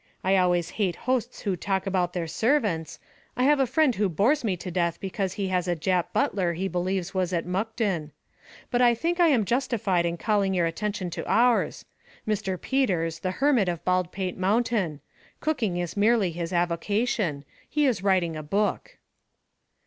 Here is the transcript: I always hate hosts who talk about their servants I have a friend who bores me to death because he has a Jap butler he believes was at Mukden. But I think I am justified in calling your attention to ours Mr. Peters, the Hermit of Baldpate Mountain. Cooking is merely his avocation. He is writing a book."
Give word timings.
I 0.23 0.35
always 0.35 0.71
hate 0.81 0.95
hosts 1.05 1.41
who 1.41 1.55
talk 1.55 1.85
about 1.85 2.13
their 2.13 2.25
servants 2.25 2.97
I 3.37 3.43
have 3.43 3.59
a 3.59 3.67
friend 3.67 3.93
who 3.93 4.09
bores 4.09 4.43
me 4.43 4.57
to 4.57 4.71
death 4.71 4.99
because 4.99 5.33
he 5.33 5.49
has 5.49 5.67
a 5.67 5.75
Jap 5.75 6.05
butler 6.11 6.53
he 6.53 6.67
believes 6.67 7.13
was 7.13 7.31
at 7.33 7.45
Mukden. 7.45 8.09
But 8.71 8.81
I 8.81 8.95
think 8.95 9.19
I 9.19 9.27
am 9.27 9.45
justified 9.45 10.07
in 10.07 10.17
calling 10.17 10.55
your 10.55 10.65
attention 10.65 11.11
to 11.11 11.31
ours 11.31 11.85
Mr. 12.27 12.59
Peters, 12.59 13.19
the 13.19 13.29
Hermit 13.29 13.69
of 13.69 13.85
Baldpate 13.85 14.37
Mountain. 14.37 15.01
Cooking 15.39 15.77
is 15.77 15.95
merely 15.95 16.31
his 16.31 16.51
avocation. 16.51 17.45
He 17.69 17.85
is 17.85 18.01
writing 18.01 18.35
a 18.35 18.41
book." 18.41 18.97